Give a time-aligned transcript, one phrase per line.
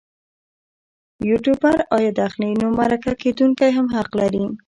[1.29, 4.45] یوټوبر عاید اخلي نو مرکه کېدونکی هم حق لري.